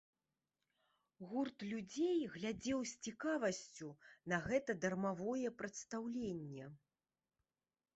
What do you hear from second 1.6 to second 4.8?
людзей глядзеў з цікавасцю на гэта